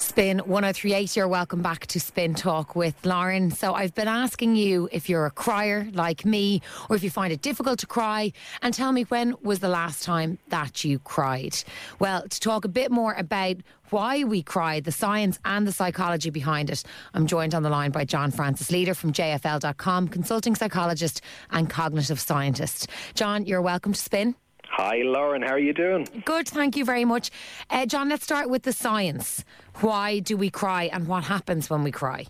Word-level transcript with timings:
Spin 0.00 0.38
1038, 0.38 1.14
you're 1.14 1.28
welcome 1.28 1.60
back 1.60 1.86
to 1.88 2.00
Spin 2.00 2.34
Talk 2.34 2.74
with 2.74 3.04
Lauren. 3.04 3.50
So, 3.50 3.74
I've 3.74 3.94
been 3.94 4.08
asking 4.08 4.56
you 4.56 4.88
if 4.90 5.10
you're 5.10 5.26
a 5.26 5.30
crier 5.30 5.88
like 5.92 6.24
me 6.24 6.62
or 6.88 6.96
if 6.96 7.04
you 7.04 7.10
find 7.10 7.34
it 7.34 7.42
difficult 7.42 7.78
to 7.80 7.86
cry, 7.86 8.32
and 8.62 8.72
tell 8.72 8.92
me 8.92 9.02
when 9.04 9.36
was 9.42 9.58
the 9.58 9.68
last 9.68 10.02
time 10.02 10.38
that 10.48 10.84
you 10.84 10.98
cried. 11.00 11.54
Well, 11.98 12.26
to 12.26 12.40
talk 12.40 12.64
a 12.64 12.68
bit 12.68 12.90
more 12.90 13.12
about 13.12 13.56
why 13.90 14.24
we 14.24 14.42
cry, 14.42 14.80
the 14.80 14.90
science 14.90 15.38
and 15.44 15.66
the 15.66 15.72
psychology 15.72 16.30
behind 16.30 16.70
it, 16.70 16.82
I'm 17.12 17.26
joined 17.26 17.54
on 17.54 17.62
the 17.62 17.70
line 17.70 17.90
by 17.90 18.06
John 18.06 18.30
Francis 18.30 18.70
Leader 18.70 18.94
from 18.94 19.12
JFL.com, 19.12 20.08
consulting 20.08 20.54
psychologist 20.56 21.20
and 21.50 21.68
cognitive 21.68 22.18
scientist. 22.18 22.88
John, 23.14 23.44
you're 23.44 23.62
welcome 23.62 23.92
to 23.92 24.00
Spin. 24.00 24.34
Hi, 24.72 25.02
Lauren. 25.04 25.42
How 25.42 25.54
are 25.54 25.58
you 25.58 25.72
doing? 25.72 26.06
Good, 26.24 26.48
thank 26.48 26.76
you 26.76 26.84
very 26.84 27.04
much. 27.04 27.30
Uh, 27.68 27.86
John, 27.86 28.08
let's 28.08 28.22
start 28.22 28.48
with 28.48 28.62
the 28.62 28.72
science. 28.72 29.44
Why 29.80 30.20
do 30.20 30.36
we 30.36 30.48
cry 30.48 30.84
and 30.84 31.08
what 31.08 31.24
happens 31.24 31.68
when 31.68 31.82
we 31.82 31.90
cry? 31.90 32.26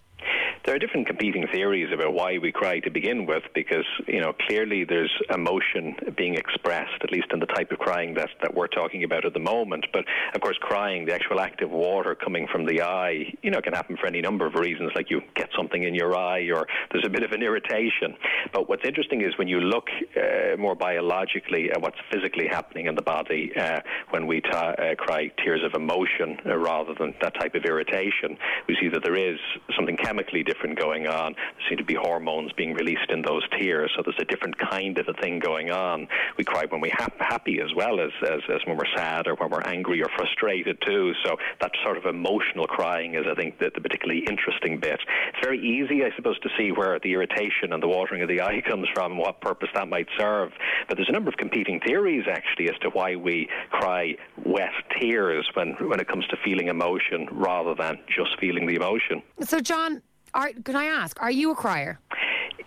There 0.65 0.75
are 0.75 0.79
different 0.79 1.07
competing 1.07 1.47
theories 1.53 1.93
about 1.93 2.13
why 2.13 2.39
we 2.39 2.53
cry 2.53 2.81
to 2.81 2.91
begin 2.91 3.27
with, 3.27 3.43
because 3.55 3.87
you 4.07 4.21
know 4.21 4.33
clearly 4.47 4.85
there's 4.85 5.13
emotion 5.35 5.97
being 6.17 6.35
expressed, 6.35 7.03
at 7.03 7.13
least 7.13 7.29
in 7.33 7.41
the 7.41 7.47
type 7.47 7.71
of 7.73 7.79
crying 7.79 8.15
that 8.15 8.29
that 8.43 8.55
we're 8.55 8.67
talking 8.67 9.05
about 9.05 9.25
at 9.25 9.33
the 9.33 9.41
moment. 9.41 9.87
But 9.93 10.05
of 10.35 10.41
course, 10.41 10.59
crying, 10.61 11.07
the 11.07 11.15
actual 11.15 11.41
act 11.41 11.63
of 11.63 11.71
water 11.71 12.15
coming 12.15 12.47
from 12.53 12.67
the 12.67 12.83
eye, 12.83 13.33
you 13.43 13.51
know, 13.51 13.61
can 13.61 13.73
happen 13.73 13.97
for 13.97 14.07
any 14.07 14.21
number 14.21 14.47
of 14.47 14.55
reasons, 14.55 14.93
like 14.95 15.11
you 15.11 15.23
get 15.35 15.49
something 15.57 15.83
in 15.83 15.95
your 15.95 16.17
eye 16.17 16.51
or 16.51 16.67
there's 16.93 17.07
a 17.07 17.11
bit 17.11 17.23
of 17.23 17.33
an 17.33 17.43
irritation. 17.43 18.15
But 18.53 18.69
what's 18.69 18.85
interesting 18.85 19.23
is 19.23 19.37
when 19.39 19.49
you 19.49 19.61
look 19.61 19.89
uh, 20.17 20.57
more 20.59 20.75
biologically 20.75 21.71
at 21.71 21.81
what's 21.81 21.99
physically 22.13 22.47
happening 22.47 22.87
in 22.87 22.95
the 22.95 23.03
body 23.03 23.53
uh, 23.57 23.81
when 24.11 24.27
we 24.27 24.41
ta- 24.41 24.75
uh, 24.79 24.95
cry 24.97 25.31
tears 25.43 25.63
of 25.65 25.75
emotion 25.75 26.39
uh, 26.47 26.57
rather 26.57 26.95
than 26.99 27.15
that 27.23 27.35
type 27.41 27.55
of 27.55 27.65
irritation, 27.65 28.37
we 28.69 28.77
see 28.81 28.89
that 28.89 29.03
there 29.03 29.17
is 29.17 29.39
something 29.77 29.97
chemically 29.97 30.43
different 30.51 30.79
going 30.79 31.07
on. 31.07 31.33
There 31.35 31.65
seem 31.69 31.79
to 31.79 31.85
be 31.85 31.95
hormones 31.95 32.53
being 32.53 32.75
released 32.75 33.11
in 33.11 33.23
those 33.23 33.43
tears, 33.57 33.93
so 33.95 34.03
there's 34.05 34.19
a 34.21 34.25
different 34.25 34.59
kind 34.59 34.99
of 34.99 35.07
a 35.09 35.15
thing 35.15 35.39
going 35.39 35.71
on. 35.71 36.09
We 36.37 36.45
cry 36.45 36.65
when 36.69 36.81
we're 36.81 36.95
ha- 36.97 37.15
happy 37.19 37.61
as 37.61 37.73
well 37.77 38.01
as, 38.01 38.11
as, 38.23 38.41
as 38.53 38.61
when 38.67 38.77
we're 38.77 38.97
sad 38.97 39.29
or 39.29 39.35
when 39.37 39.51
we're 39.51 39.63
angry 39.63 40.03
or 40.03 40.09
frustrated 40.17 40.79
too. 40.85 41.13
So 41.25 41.37
that 41.61 41.71
sort 41.85 41.97
of 41.97 42.07
emotional 42.07 42.67
crying 42.67 43.15
is, 43.15 43.27
I 43.31 43.35
think, 43.35 43.59
the, 43.59 43.71
the 43.75 43.81
particularly 43.81 44.25
interesting 44.29 44.81
bit. 44.81 44.99
It's 45.29 45.39
very 45.43 45.61
easy, 45.61 46.05
I 46.05 46.11
suppose, 46.17 46.39
to 46.41 46.49
see 46.59 46.73
where 46.73 46.99
the 46.99 47.13
irritation 47.13 47.73
and 47.73 47.83
the 47.83 47.89
watering 47.89 48.23
of 48.23 48.29
the 48.29 48.41
eye 48.41 48.61
comes 48.69 48.89
from 48.93 49.13
and 49.13 49.21
what 49.21 49.41
purpose 49.41 49.69
that 49.75 49.89
might 49.89 50.09
serve. 50.19 50.51
But 50.89 50.97
there's 50.97 51.09
a 51.09 51.13
number 51.13 51.31
of 51.31 51.37
competing 51.37 51.81
theories 51.81 52.25
actually 52.29 52.69
as 52.69 52.79
to 52.83 52.91
why 52.91 53.15
we 53.15 53.49
cry 53.71 54.17
wet 54.45 54.73
tears 54.99 55.49
when, 55.55 55.77
when 55.89 56.01
it 56.01 56.09
comes 56.09 56.27
to 56.29 56.37
feeling 56.45 56.69
emotion 56.69 57.29
rather 57.31 57.75
than 57.75 57.99
just 58.09 58.39
feeling 58.41 58.67
the 58.67 58.75
emotion. 58.75 59.23
So, 59.41 59.61
John, 59.61 60.03
are, 60.35 60.51
can 60.65 60.77
I 60.77 60.87
ask, 60.87 61.21
are 61.21 61.31
you 61.31 61.51
a 61.53 61.55
crier? 61.55 61.99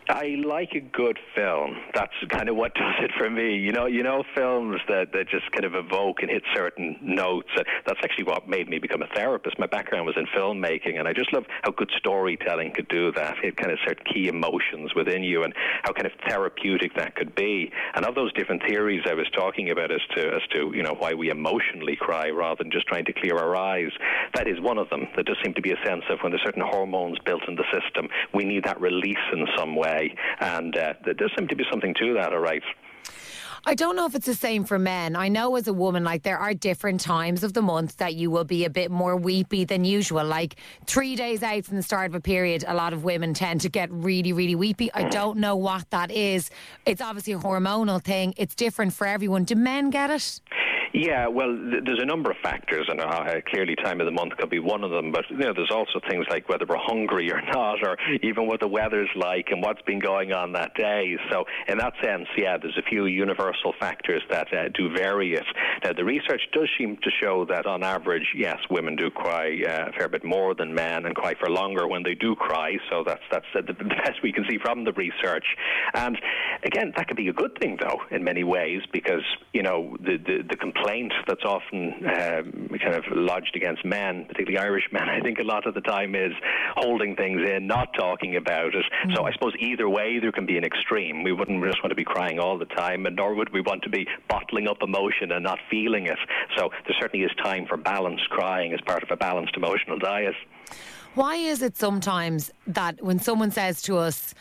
I 0.09 0.35
like 0.45 0.73
a 0.73 0.79
good 0.79 1.17
film. 1.35 1.77
That's 1.93 2.13
kind 2.29 2.49
of 2.49 2.55
what 2.55 2.73
does 2.75 2.95
it 2.99 3.11
for 3.17 3.29
me. 3.29 3.55
You 3.57 3.71
know, 3.71 3.85
you 3.85 4.03
know, 4.03 4.23
films 4.35 4.81
that, 4.87 5.11
that 5.13 5.29
just 5.29 5.51
kind 5.51 5.65
of 5.65 5.75
evoke 5.75 6.21
and 6.21 6.29
hit 6.29 6.43
certain 6.53 6.97
notes. 7.01 7.49
That's 7.85 7.99
actually 8.03 8.25
what 8.25 8.47
made 8.47 8.69
me 8.69 8.79
become 8.79 9.01
a 9.01 9.07
therapist. 9.15 9.57
My 9.59 9.67
background 9.67 10.05
was 10.05 10.15
in 10.17 10.25
filmmaking, 10.37 10.99
and 10.99 11.07
I 11.07 11.13
just 11.13 11.31
love 11.33 11.45
how 11.63 11.71
good 11.71 11.91
storytelling 11.97 12.73
could 12.73 12.87
do 12.87 13.11
that. 13.13 13.35
It 13.43 13.57
kind 13.57 13.71
of 13.71 13.79
set 13.87 14.03
key 14.05 14.27
emotions 14.27 14.93
within 14.95 15.23
you, 15.23 15.43
and 15.43 15.53
how 15.83 15.93
kind 15.93 16.05
of 16.05 16.11
therapeutic 16.27 16.95
that 16.95 17.15
could 17.15 17.33
be. 17.35 17.71
And 17.95 18.05
of 18.05 18.15
those 18.15 18.33
different 18.33 18.63
theories 18.67 19.03
I 19.09 19.13
was 19.13 19.27
talking 19.35 19.71
about 19.71 19.91
as 19.91 20.01
to 20.15 20.33
as 20.33 20.41
to 20.51 20.71
you 20.75 20.83
know 20.83 20.95
why 20.97 21.13
we 21.13 21.29
emotionally 21.29 21.95
cry 21.95 22.29
rather 22.29 22.63
than 22.63 22.71
just 22.71 22.87
trying 22.87 23.05
to 23.05 23.13
clear 23.13 23.37
our 23.37 23.55
eyes, 23.55 23.91
that 24.33 24.47
is 24.47 24.59
one 24.59 24.77
of 24.77 24.89
them. 24.89 25.07
There 25.15 25.23
does 25.23 25.37
seem 25.43 25.53
to 25.53 25.61
be 25.61 25.71
a 25.71 25.85
sense 25.85 26.03
of 26.09 26.19
when 26.21 26.31
there's 26.31 26.43
certain 26.43 26.63
hormones 26.65 27.17
built 27.25 27.43
in 27.47 27.55
the 27.55 27.65
system, 27.71 28.09
we 28.33 28.43
need 28.43 28.63
that 28.65 28.79
release 28.79 29.17
in 29.31 29.45
some 29.57 29.72
way 29.75 29.93
way. 29.93 30.15
And 30.39 30.75
uh, 30.75 30.93
there 31.05 31.13
does 31.13 31.31
seem 31.37 31.47
to 31.47 31.55
be 31.55 31.63
something 31.69 31.93
to 31.99 32.13
that, 32.15 32.33
all 32.33 32.39
right. 32.39 32.63
I 33.65 33.75
don't 33.75 33.95
know 33.95 34.05
if 34.05 34.13
it's 34.13 34.25
the 34.25 34.33
same 34.33 34.65
for 34.65 34.77
men. 34.77 35.15
I 35.15 35.29
know 35.29 35.55
as 35.55 35.69
a 35.69 35.73
woman, 35.73 36.03
like 36.03 36.23
there 36.23 36.37
are 36.37 36.53
different 36.53 36.99
times 36.99 37.45
of 37.45 37.53
the 37.53 37.61
month 37.61 37.95
that 37.95 38.13
you 38.13 38.29
will 38.29 38.43
be 38.43 38.65
a 38.65 38.69
bit 38.69 38.91
more 38.91 39.15
weepy 39.15 39.63
than 39.63 39.85
usual. 39.85 40.25
Like 40.25 40.57
three 40.85 41.15
days 41.15 41.41
out 41.43 41.63
from 41.63 41.77
the 41.77 41.83
start 41.83 42.11
of 42.11 42.15
a 42.15 42.19
period, 42.19 42.65
a 42.67 42.73
lot 42.73 42.91
of 42.91 43.05
women 43.05 43.33
tend 43.33 43.61
to 43.61 43.69
get 43.69 43.89
really, 43.89 44.33
really 44.33 44.55
weepy. 44.55 44.91
I 44.93 45.07
don't 45.07 45.37
know 45.37 45.55
what 45.55 45.89
that 45.91 46.11
is. 46.11 46.49
It's 46.85 47.01
obviously 47.01 47.33
a 47.33 47.39
hormonal 47.39 48.03
thing. 48.03 48.33
It's 48.35 48.53
different 48.53 48.91
for 48.91 49.07
everyone. 49.07 49.45
Do 49.45 49.55
men 49.55 49.91
get 49.91 50.11
it? 50.11 50.41
Yeah, 50.93 51.27
well, 51.27 51.47
th- 51.47 51.83
there's 51.85 52.01
a 52.01 52.05
number 52.05 52.29
of 52.29 52.37
factors, 52.43 52.85
and 52.87 53.01
uh, 53.01 53.41
clearly 53.47 53.75
time 53.75 53.99
of 53.99 54.05
the 54.05 54.11
month 54.11 54.37
could 54.37 54.51
be 54.51 54.59
one 54.59 54.83
of 54.83 54.91
them. 54.91 55.11
But 55.11 55.25
you 55.27 55.37
know, 55.37 55.53
there's 55.53 55.71
also 55.71 55.99
things 56.07 56.27
like 56.29 56.47
whether 56.47 56.67
we're 56.67 56.77
hungry 56.77 57.31
or 57.31 57.41
not, 57.51 57.79
or 57.81 57.97
even 58.21 58.45
what 58.45 58.59
the 58.59 58.67
weather's 58.67 59.09
like 59.15 59.47
and 59.49 59.59
what's 59.63 59.81
been 59.81 59.99
going 59.99 60.33
on 60.33 60.51
that 60.53 60.75
day. 60.75 61.17
So, 61.31 61.45
in 61.67 61.79
that 61.79 61.93
sense, 62.03 62.27
yeah, 62.37 62.57
there's 62.61 62.77
a 62.77 62.87
few 62.87 63.07
universal 63.07 63.73
factors 63.79 64.21
that 64.29 64.53
uh, 64.53 64.69
do 64.75 64.93
vary 64.95 65.33
it. 65.33 65.45
Now, 65.83 65.93
the 65.93 66.05
research 66.05 66.41
does 66.53 66.69
seem 66.77 66.97
to 66.97 67.09
show 67.19 67.43
that 67.49 67.65
on 67.65 67.83
average, 67.83 68.27
yes, 68.35 68.57
women 68.69 68.95
do 68.95 69.09
cry 69.09 69.61
uh, 69.67 69.89
a 69.89 69.91
fair 69.93 70.09
bit 70.09 70.23
more 70.23 70.53
than 70.53 70.75
men 70.75 71.07
and 71.07 71.15
cry 71.15 71.33
for 71.39 71.49
longer 71.49 71.87
when 71.87 72.03
they 72.03 72.13
do 72.13 72.35
cry. 72.35 72.77
So 72.91 73.03
that's 73.03 73.23
that's 73.31 73.47
the 73.55 73.73
best 73.73 74.21
we 74.21 74.31
can 74.31 74.45
see 74.47 74.59
from 74.63 74.83
the 74.83 74.93
research. 74.93 75.45
And 75.95 76.19
again, 76.63 76.93
that 76.97 77.07
could 77.07 77.17
be 77.17 77.29
a 77.29 77.33
good 77.33 77.57
thing, 77.59 77.79
though, 77.81 77.97
in 78.11 78.23
many 78.23 78.43
ways, 78.43 78.81
because 78.91 79.23
you 79.53 79.63
know 79.63 79.97
the 79.99 80.17
the, 80.17 80.43
the 80.47 80.55
complaint 80.83 81.13
that's 81.27 81.43
often 81.43 81.93
um, 82.05 82.69
kind 82.79 82.95
of 82.95 83.03
lodged 83.11 83.55
against 83.55 83.85
men, 83.85 84.25
particularly 84.27 84.57
Irish 84.57 84.85
men, 84.91 85.09
I 85.09 85.19
think 85.21 85.39
a 85.39 85.43
lot 85.43 85.67
of 85.67 85.73
the 85.73 85.81
time 85.81 86.15
is 86.15 86.31
holding 86.75 87.15
things 87.15 87.41
in, 87.49 87.67
not 87.67 87.89
talking 87.97 88.35
about 88.35 88.75
it. 88.75 88.85
Mm. 89.07 89.15
So 89.15 89.25
I 89.25 89.33
suppose 89.33 89.53
either 89.59 89.89
way 89.89 90.19
there 90.19 90.31
can 90.31 90.45
be 90.45 90.57
an 90.57 90.63
extreme. 90.63 91.23
We 91.23 91.31
wouldn't 91.31 91.63
just 91.63 91.83
want 91.83 91.91
to 91.91 91.95
be 91.95 92.03
crying 92.03 92.39
all 92.39 92.57
the 92.57 92.65
time, 92.65 93.05
and 93.05 93.15
nor 93.15 93.33
would 93.35 93.51
we 93.53 93.61
want 93.61 93.83
to 93.83 93.89
be 93.89 94.07
bottling 94.29 94.67
up 94.67 94.77
emotion 94.81 95.31
and 95.31 95.43
not 95.43 95.59
feeling 95.69 96.05
it. 96.07 96.19
So 96.57 96.69
there 96.85 96.95
certainly 96.99 97.25
is 97.25 97.31
time 97.43 97.65
for 97.67 97.77
balanced 97.77 98.29
crying 98.29 98.73
as 98.73 98.81
part 98.81 99.03
of 99.03 99.11
a 99.11 99.17
balanced 99.17 99.55
emotional 99.55 99.99
diet. 99.99 100.35
Why 101.15 101.35
is 101.35 101.61
it 101.61 101.77
sometimes 101.77 102.51
that 102.65 102.99
when 103.03 103.19
someone 103.19 103.51
says 103.51 103.83
to 103.83 103.97
us, 103.97 104.33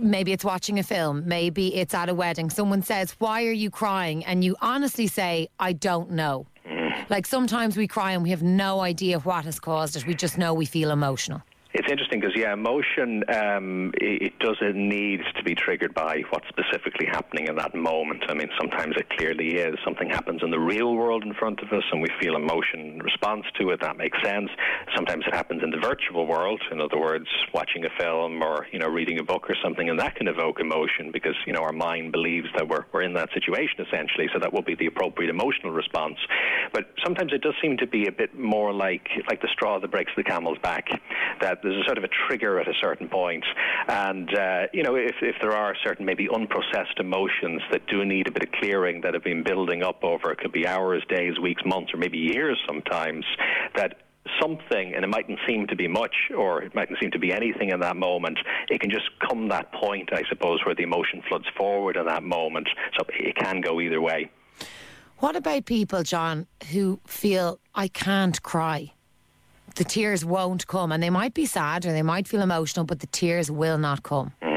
maybe 0.00 0.32
it's 0.32 0.44
watching 0.44 0.78
a 0.78 0.82
film, 0.82 1.26
maybe 1.26 1.74
it's 1.74 1.94
at 1.94 2.08
a 2.08 2.14
wedding. 2.14 2.50
Someone 2.50 2.82
says, 2.82 3.14
Why 3.18 3.44
are 3.44 3.52
you 3.52 3.70
crying? 3.70 4.24
And 4.24 4.44
you 4.44 4.56
honestly 4.60 5.06
say, 5.06 5.48
I 5.58 5.72
don't 5.72 6.10
know. 6.10 6.46
Mm. 6.66 7.10
Like 7.10 7.26
sometimes 7.26 7.76
we 7.76 7.86
cry 7.86 8.12
and 8.12 8.22
we 8.22 8.30
have 8.30 8.42
no 8.42 8.80
idea 8.80 9.18
what 9.20 9.44
has 9.44 9.60
caused 9.60 9.96
it. 9.96 10.06
We 10.06 10.14
just 10.14 10.38
know 10.38 10.54
we 10.54 10.66
feel 10.66 10.90
emotional. 10.90 11.42
It's 11.74 11.90
interesting 11.90 12.20
because 12.20 12.36
yeah, 12.36 12.52
emotion 12.52 13.24
um, 13.34 13.90
it, 13.94 14.38
doesn't 14.38 14.76
need 14.76 15.22
to 15.36 15.42
be 15.42 15.56
triggered 15.56 15.92
by 15.92 16.22
what's 16.30 16.46
specifically 16.48 17.06
happening 17.06 17.48
in 17.48 17.56
that 17.56 17.74
moment. 17.74 18.22
I 18.28 18.34
mean, 18.34 18.48
sometimes 18.60 18.94
it 18.96 19.10
clearly 19.18 19.56
is. 19.56 19.74
Something 19.84 20.08
happens 20.08 20.42
in 20.44 20.50
the 20.50 20.58
real 20.58 20.94
world 20.94 21.24
in 21.24 21.34
front 21.34 21.58
of 21.60 21.72
us, 21.72 21.82
and 21.90 22.00
we 22.00 22.06
feel 22.20 22.36
emotion 22.36 22.80
in 22.80 22.98
response 23.00 23.44
to 23.58 23.70
it. 23.70 23.80
That 23.80 23.96
makes 23.96 24.16
sense. 24.22 24.50
Sometimes 24.94 25.24
it 25.26 25.34
happens 25.34 25.64
in 25.64 25.70
the 25.70 25.78
virtual 25.78 26.28
world. 26.28 26.62
In 26.70 26.80
other 26.80 27.00
words, 27.00 27.26
watching 27.52 27.84
a 27.84 27.90
film 27.98 28.40
or 28.40 28.68
you 28.70 28.78
know 28.78 28.86
reading 28.86 29.18
a 29.18 29.24
book 29.24 29.50
or 29.50 29.56
something, 29.60 29.88
and 29.90 29.98
that 29.98 30.14
can 30.14 30.28
evoke 30.28 30.60
emotion 30.60 31.10
because 31.12 31.34
you 31.44 31.52
know 31.52 31.62
our 31.62 31.72
mind 31.72 32.12
believes 32.12 32.46
that 32.54 32.68
we're 32.68 32.84
we're 32.92 33.02
in 33.02 33.14
that 33.14 33.30
situation 33.34 33.80
essentially. 33.80 34.28
So 34.32 34.38
that 34.38 34.52
will 34.52 34.62
be 34.62 34.76
the 34.76 34.86
appropriate 34.86 35.28
emotional 35.28 35.72
response. 35.72 36.18
But 36.72 36.84
sometimes 37.02 37.32
it 37.32 37.42
does 37.42 37.54
seem 37.60 37.78
to 37.78 37.86
be 37.88 38.06
a 38.06 38.12
bit 38.12 38.38
more 38.38 38.72
like 38.72 39.08
like 39.28 39.40
the 39.42 39.48
straw 39.52 39.80
that 39.80 39.90
breaks 39.90 40.12
the 40.16 40.22
camel's 40.22 40.58
back. 40.58 40.86
That 41.40 41.63
there's 41.64 41.82
a 41.82 41.84
sort 41.86 41.98
of 41.98 42.04
a 42.04 42.08
trigger 42.28 42.60
at 42.60 42.68
a 42.68 42.74
certain 42.80 43.08
point, 43.08 43.44
and 43.88 44.28
uh, 44.36 44.62
you 44.72 44.82
know 44.82 44.94
if 44.94 45.16
if 45.22 45.36
there 45.42 45.52
are 45.52 45.74
certain 45.84 46.06
maybe 46.06 46.28
unprocessed 46.28 47.00
emotions 47.00 47.62
that 47.72 47.86
do 47.86 48.04
need 48.04 48.28
a 48.28 48.30
bit 48.30 48.44
of 48.44 48.52
clearing 48.52 49.00
that 49.00 49.14
have 49.14 49.24
been 49.24 49.42
building 49.42 49.82
up 49.82 50.04
over 50.04 50.30
it 50.30 50.38
could 50.38 50.52
be 50.52 50.66
hours, 50.66 51.02
days, 51.08 51.38
weeks, 51.40 51.62
months, 51.66 51.92
or 51.92 51.96
maybe 51.96 52.18
years 52.18 52.58
sometimes 52.66 53.24
that 53.76 53.98
something, 54.40 54.94
and 54.94 55.04
it 55.04 55.08
mightn't 55.08 55.38
seem 55.46 55.66
to 55.66 55.76
be 55.76 55.88
much, 55.88 56.14
or 56.36 56.62
it 56.62 56.74
mightn't 56.74 56.98
seem 57.00 57.10
to 57.10 57.18
be 57.18 57.32
anything 57.32 57.70
in 57.70 57.80
that 57.80 57.96
moment, 57.96 58.38
it 58.68 58.80
can 58.80 58.90
just 58.90 59.08
come 59.28 59.48
that 59.48 59.72
point, 59.72 60.10
I 60.12 60.22
suppose, 60.28 60.60
where 60.64 60.74
the 60.74 60.82
emotion 60.82 61.22
floods 61.28 61.46
forward 61.56 61.96
in 61.96 62.06
that 62.06 62.22
moment. 62.22 62.68
So 62.98 63.06
it 63.10 63.36
can 63.36 63.60
go 63.60 63.80
either 63.80 64.00
way. 64.00 64.30
What 65.18 65.36
about 65.36 65.66
people, 65.66 66.02
John, 66.02 66.46
who 66.72 67.00
feel 67.06 67.60
I 67.74 67.88
can't 67.88 68.42
cry? 68.42 68.92
The 69.76 69.84
tears 69.84 70.24
won't 70.24 70.66
come, 70.66 70.92
and 70.92 71.02
they 71.02 71.10
might 71.10 71.34
be 71.34 71.46
sad 71.46 71.84
or 71.86 71.92
they 71.92 72.02
might 72.02 72.28
feel 72.28 72.40
emotional, 72.42 72.84
but 72.84 73.00
the 73.00 73.06
tears 73.08 73.50
will 73.50 73.78
not 73.78 74.02
come. 74.02 74.32
Mm. 74.42 74.54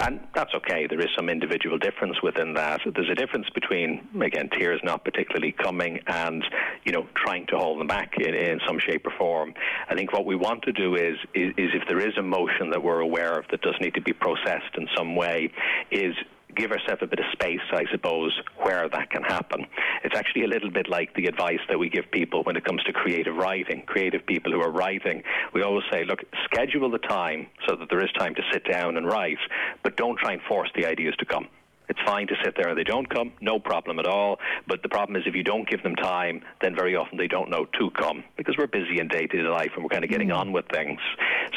And 0.00 0.18
that's 0.34 0.54
okay. 0.54 0.86
There 0.88 0.98
is 1.00 1.08
some 1.14 1.28
individual 1.28 1.76
difference 1.76 2.16
within 2.22 2.54
that. 2.54 2.80
There's 2.94 3.10
a 3.10 3.14
difference 3.14 3.46
between, 3.54 4.08
again, 4.22 4.48
tears 4.58 4.80
not 4.82 5.04
particularly 5.04 5.52
coming 5.52 6.00
and, 6.06 6.42
you 6.84 6.92
know, 6.92 7.06
trying 7.14 7.46
to 7.48 7.58
hold 7.58 7.80
them 7.80 7.86
back 7.86 8.14
in, 8.16 8.34
in 8.34 8.60
some 8.66 8.78
shape 8.78 9.06
or 9.06 9.12
form. 9.18 9.52
I 9.90 9.94
think 9.94 10.12
what 10.14 10.24
we 10.24 10.36
want 10.36 10.62
to 10.62 10.72
do 10.72 10.94
is, 10.94 11.16
is, 11.34 11.52
is 11.58 11.68
if 11.74 11.86
there 11.86 12.00
is 12.00 12.14
emotion 12.16 12.70
that 12.70 12.82
we're 12.82 13.00
aware 13.00 13.38
of 13.38 13.44
that 13.50 13.60
does 13.60 13.74
need 13.80 13.92
to 13.94 14.00
be 14.00 14.14
processed 14.14 14.74
in 14.78 14.88
some 14.96 15.16
way, 15.16 15.52
is 15.90 16.14
give 16.56 16.70
ourselves 16.70 17.02
a 17.02 17.06
bit 17.06 17.18
of 17.18 17.26
space, 17.32 17.60
I 17.72 17.84
suppose, 17.90 18.38
where 18.62 18.88
that 18.88 19.10
can 19.10 19.22
happen. 19.22 19.66
It's 20.04 20.16
actually 20.16 20.44
a 20.44 20.48
little 20.48 20.70
bit 20.70 20.88
like 20.88 21.14
the 21.14 21.26
advice 21.26 21.60
that 21.68 21.78
we 21.78 21.88
give 21.88 22.10
people 22.10 22.42
when 22.44 22.56
it 22.56 22.64
comes 22.64 22.82
to 22.84 22.92
creative 22.92 23.36
writing. 23.36 23.82
Creative 23.86 24.24
people 24.26 24.52
who 24.52 24.60
are 24.60 24.70
writing, 24.70 25.22
we 25.54 25.62
always 25.62 25.84
say, 25.90 26.04
look, 26.04 26.20
schedule 26.44 26.90
the 26.90 26.98
time 26.98 27.46
so 27.68 27.76
that 27.76 27.88
there 27.90 28.02
is 28.02 28.10
time 28.18 28.34
to 28.34 28.42
sit 28.52 28.64
down 28.70 28.96
and 28.96 29.06
write, 29.06 29.38
but 29.82 29.96
don't 29.96 30.18
try 30.18 30.32
and 30.32 30.42
force 30.42 30.70
the 30.74 30.86
ideas 30.86 31.14
to 31.18 31.24
come. 31.24 31.48
It's 31.90 31.98
fine 32.06 32.28
to 32.28 32.34
sit 32.44 32.54
there 32.56 32.68
and 32.68 32.78
they 32.78 32.84
don't 32.84 33.10
come, 33.10 33.32
no 33.40 33.58
problem 33.58 33.98
at 33.98 34.06
all. 34.06 34.38
But 34.68 34.80
the 34.84 34.88
problem 34.88 35.16
is 35.16 35.24
if 35.26 35.34
you 35.34 35.42
don't 35.42 35.68
give 35.68 35.82
them 35.82 35.96
time, 35.96 36.40
then 36.62 36.76
very 36.76 36.94
often 36.94 37.18
they 37.18 37.26
don't 37.26 37.50
know 37.50 37.66
to 37.80 37.90
come 37.90 38.22
because 38.36 38.54
we're 38.56 38.68
busy 38.68 39.00
in 39.00 39.08
day 39.08 39.26
to 39.26 39.42
day 39.42 39.48
life 39.48 39.72
and 39.74 39.82
we're 39.82 39.88
kind 39.90 40.04
of 40.04 40.10
getting 40.10 40.28
mm. 40.28 40.38
on 40.38 40.52
with 40.52 40.66
things. 40.72 41.00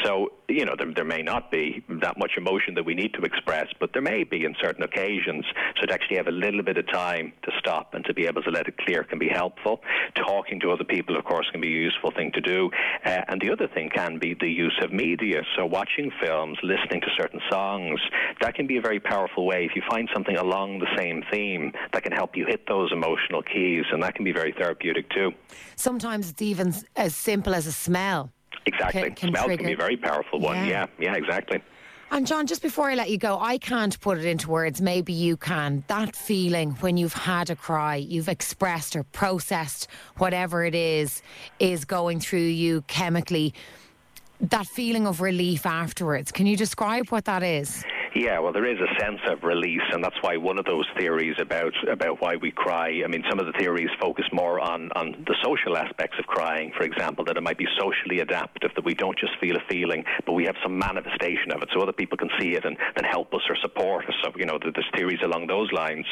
So, 0.04 0.32
you 0.48 0.64
know, 0.64 0.74
there, 0.76 0.92
there 0.94 1.04
may 1.04 1.22
not 1.22 1.50
be 1.50 1.84
that 1.88 2.18
much 2.18 2.32
emotion 2.36 2.74
that 2.74 2.84
we 2.84 2.94
need 2.94 3.14
to 3.14 3.22
express, 3.22 3.66
but 3.80 3.92
there 3.92 4.02
may 4.02 4.24
be 4.24 4.44
in 4.44 4.54
certain 4.62 4.82
occasions. 4.82 5.44
So 5.80 5.86
to 5.86 5.94
actually 5.94 6.16
have 6.16 6.26
a 6.26 6.32
little 6.32 6.62
bit 6.62 6.76
of 6.76 6.90
time 6.90 7.32
to 7.44 7.50
stop 7.58 7.94
and 7.94 8.04
to 8.06 8.14
be 8.14 8.26
able 8.26 8.42
to 8.42 8.50
let 8.50 8.66
it 8.68 8.76
clear 8.78 9.04
can 9.04 9.18
be 9.18 9.28
helpful. 9.28 9.80
Talking 10.16 10.60
to 10.60 10.70
other 10.70 10.84
people, 10.84 11.16
of 11.16 11.24
course, 11.24 11.46
can 11.52 11.60
be 11.60 11.68
a 11.68 11.80
useful 11.80 12.10
thing 12.10 12.32
to 12.32 12.40
do. 12.40 12.70
Uh, 13.04 13.20
and 13.28 13.40
the 13.40 13.50
other 13.50 13.68
thing 13.68 13.90
can 13.94 14.18
be 14.18 14.34
the 14.34 14.48
use 14.48 14.78
of 14.82 14.92
media. 14.92 15.42
So 15.56 15.66
watching 15.66 16.10
films, 16.22 16.58
listening 16.62 17.00
to 17.02 17.08
certain 17.16 17.40
songs, 17.50 18.00
that 18.40 18.54
can 18.54 18.66
be 18.66 18.76
a 18.76 18.82
very 18.82 19.00
powerful 19.00 19.46
way. 19.46 19.64
If 19.64 19.76
you 19.76 19.82
find 19.88 20.08
something 20.12 20.36
along 20.36 20.80
the 20.80 20.88
same 20.96 21.22
theme 21.32 21.72
that 21.92 22.02
can 22.02 22.12
help 22.12 22.36
you 22.36 22.46
hit 22.46 22.66
those 22.68 22.92
emotional 22.92 23.42
keys, 23.42 23.84
and 23.92 24.02
that 24.02 24.14
can 24.14 24.24
be 24.24 24.32
very 24.32 24.52
therapeutic 24.52 25.08
too. 25.10 25.32
Sometimes 25.76 26.30
it's 26.30 26.42
even 26.42 26.74
as 26.96 27.14
simple 27.14 27.54
as 27.54 27.66
a 27.66 27.72
smell. 27.72 28.33
Exactly. 28.66 29.02
Can, 29.02 29.14
can 29.14 29.28
Smell 29.30 29.44
trigger. 29.44 29.58
can 29.58 29.66
be 29.66 29.72
a 29.72 29.76
very 29.76 29.96
powerful 29.96 30.40
one. 30.40 30.56
Yeah, 30.56 30.64
yeah, 30.66 30.86
yeah 30.98 31.14
exactly. 31.16 31.62
And 32.10 32.26
John, 32.26 32.46
just 32.46 32.62
before 32.62 32.90
I 32.90 32.94
let 32.94 33.10
you 33.10 33.18
go, 33.18 33.38
I 33.40 33.58
can't 33.58 33.98
put 34.00 34.18
it 34.18 34.24
into 34.24 34.48
words. 34.48 34.80
Maybe 34.80 35.12
you 35.12 35.36
can. 35.36 35.82
That 35.88 36.14
feeling 36.14 36.70
when 36.72 36.96
you've 36.96 37.14
had 37.14 37.50
a 37.50 37.56
cry, 37.56 37.96
you've 37.96 38.28
expressed 38.28 38.94
or 38.94 39.02
processed 39.02 39.88
whatever 40.18 40.64
it 40.64 40.74
is, 40.74 41.22
is 41.58 41.84
going 41.84 42.20
through 42.20 42.38
you 42.38 42.82
chemically. 42.82 43.52
That 44.40 44.66
feeling 44.66 45.06
of 45.06 45.20
relief 45.20 45.66
afterwards. 45.66 46.30
Can 46.30 46.46
you 46.46 46.56
describe 46.56 47.08
what 47.08 47.24
that 47.24 47.42
is? 47.42 47.84
Yeah, 48.14 48.38
well, 48.38 48.52
there 48.52 48.64
is 48.64 48.78
a 48.78 49.00
sense 49.00 49.18
of 49.26 49.42
release, 49.42 49.82
and 49.90 50.02
that's 50.02 50.14
why 50.20 50.36
one 50.36 50.56
of 50.56 50.64
those 50.64 50.86
theories 50.96 51.34
about 51.40 51.72
about 51.90 52.20
why 52.20 52.36
we 52.36 52.52
cry. 52.52 53.02
I 53.04 53.08
mean, 53.08 53.24
some 53.28 53.40
of 53.40 53.46
the 53.46 53.52
theories 53.58 53.90
focus 54.00 54.24
more 54.32 54.60
on 54.60 54.92
on 54.94 55.24
the 55.26 55.34
social 55.42 55.76
aspects 55.76 56.16
of 56.20 56.26
crying. 56.26 56.70
For 56.76 56.84
example, 56.84 57.24
that 57.24 57.36
it 57.36 57.42
might 57.42 57.58
be 57.58 57.66
socially 57.76 58.20
adaptive, 58.20 58.70
that 58.76 58.84
we 58.84 58.94
don't 58.94 59.18
just 59.18 59.32
feel 59.40 59.56
a 59.56 59.62
feeling, 59.68 60.04
but 60.26 60.34
we 60.34 60.44
have 60.44 60.54
some 60.62 60.78
manifestation 60.78 61.50
of 61.50 61.60
it, 61.62 61.70
so 61.74 61.80
other 61.80 61.92
people 61.92 62.16
can 62.16 62.30
see 62.38 62.54
it 62.54 62.64
and 62.64 62.76
then 62.94 63.04
help 63.04 63.34
us 63.34 63.42
or 63.48 63.56
support 63.56 64.06
us. 64.08 64.14
So, 64.22 64.30
you 64.36 64.46
know, 64.46 64.60
there's 64.62 64.90
theories 64.94 65.20
along 65.24 65.48
those 65.48 65.72
lines. 65.72 66.06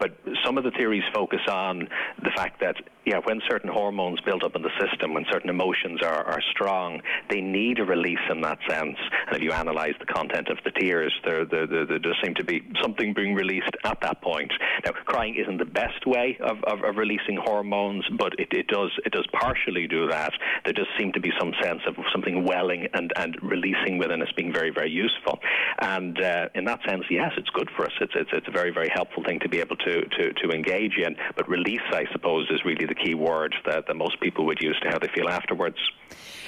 But 0.00 0.18
some 0.44 0.58
of 0.58 0.64
the 0.64 0.72
theories 0.72 1.04
focus 1.14 1.40
on 1.48 1.88
the 2.20 2.32
fact 2.34 2.58
that 2.62 2.76
yeah, 3.06 3.20
when 3.24 3.40
certain 3.48 3.70
hormones 3.70 4.20
build 4.22 4.44
up 4.44 4.56
in 4.56 4.62
the 4.62 4.70
system, 4.80 5.14
when 5.14 5.24
certain 5.30 5.50
emotions 5.50 6.00
are, 6.02 6.24
are 6.24 6.40
strong, 6.50 7.00
they 7.28 7.40
need 7.40 7.78
a 7.78 7.84
release 7.84 8.24
in 8.30 8.40
that 8.42 8.58
sense. 8.68 8.96
And 9.26 9.36
if 9.36 9.42
you 9.42 9.52
analyse 9.52 9.94
the 9.98 10.06
content 10.06 10.48
of 10.48 10.58
the 10.64 10.70
tears, 10.70 11.12
there, 11.24 11.44
there, 11.44 11.66
there, 11.66 11.86
there, 11.86 11.98
does 11.98 12.16
seem 12.24 12.34
to 12.36 12.44
be 12.44 12.62
something 12.82 13.14
being 13.14 13.34
released 13.34 13.70
at 13.84 14.00
that 14.02 14.22
point. 14.22 14.52
Now, 14.84 14.92
crying 15.04 15.34
isn't 15.36 15.58
the 15.58 15.64
best 15.64 16.06
way 16.06 16.38
of, 16.40 16.62
of, 16.64 16.82
of 16.82 16.96
releasing 16.96 17.36
hormones, 17.36 18.04
but 18.18 18.32
it, 18.38 18.48
it 18.52 18.68
does 18.68 18.90
it 19.04 19.12
does 19.12 19.26
partially 19.32 19.86
do 19.86 20.08
that. 20.08 20.32
There 20.64 20.72
does 20.72 20.86
seem 20.98 21.12
to 21.12 21.20
be 21.20 21.30
some 21.38 21.52
sense 21.62 21.80
of 21.86 21.96
something 22.12 22.44
welling 22.44 22.88
and, 22.94 23.12
and 23.16 23.36
releasing 23.42 23.98
within 23.98 24.22
us 24.22 24.28
being 24.36 24.52
very, 24.52 24.70
very 24.70 24.90
useful. 24.90 25.40
And 25.80 26.20
uh, 26.22 26.48
in 26.54 26.64
that 26.64 26.80
sense, 26.88 27.04
yes, 27.10 27.32
it's 27.36 27.50
good 27.50 27.68
for 27.76 27.84
us. 27.84 27.92
It's, 28.00 28.12
it's, 28.14 28.30
it's 28.32 28.48
a 28.48 28.50
very, 28.50 28.70
very 28.70 28.90
helpful 28.92 29.22
thing 29.24 29.40
to 29.40 29.48
be 29.48 29.60
able 29.60 29.76
to, 29.76 30.02
to, 30.02 30.32
to 30.32 30.50
engage 30.50 30.96
in. 30.96 31.16
But 31.36 31.48
release, 31.48 31.84
I 31.92 32.04
suppose, 32.12 32.48
is 32.50 32.64
really 32.64 32.86
the 32.86 32.93
the 32.94 33.04
key 33.04 33.14
word 33.14 33.54
that, 33.66 33.86
that 33.86 33.94
most 33.94 34.20
people 34.20 34.46
would 34.46 34.60
use 34.60 34.78
to 34.82 34.88
how 34.88 34.98
they 34.98 35.08
feel 35.14 35.28
afterwards. 35.28 35.76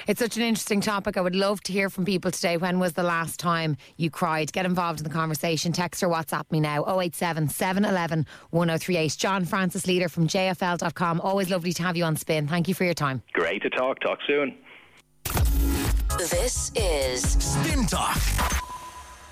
It's 0.07 0.19
such 0.19 0.37
an 0.37 0.43
interesting 0.43 0.79
topic. 0.79 1.17
I 1.17 1.21
would 1.21 1.35
love 1.35 1.61
to 1.63 1.73
hear 1.73 1.89
from 1.89 2.05
people 2.05 2.31
today. 2.31 2.55
When 2.55 2.79
was 2.79 2.93
the 2.93 3.03
last 3.03 3.39
time 3.39 3.75
you 3.97 4.09
cried? 4.09 4.53
Get 4.53 4.65
involved 4.65 4.99
in 4.99 5.03
the 5.03 5.09
conversation. 5.09 5.73
Text 5.73 6.01
or 6.01 6.07
WhatsApp 6.07 6.49
me 6.51 6.59
now 6.59 6.85
087 6.99 7.49
711 7.49 8.25
1038. 8.51 9.15
John 9.17 9.45
Francis, 9.45 9.85
leader 9.85 10.07
from 10.07 10.27
JFL.com. 10.27 11.21
Always 11.21 11.49
lovely 11.49 11.73
to 11.73 11.83
have 11.83 11.97
you 11.97 12.05
on 12.05 12.15
spin. 12.15 12.47
Thank 12.47 12.67
you 12.67 12.73
for 12.73 12.85
your 12.85 12.93
time. 12.93 13.21
Great 13.33 13.61
to 13.63 13.69
talk. 13.69 13.99
Talk 13.99 14.19
soon. 14.25 14.57
This 16.17 16.71
is 16.75 17.21
Spin 17.23 17.85
Talk. 17.85 18.17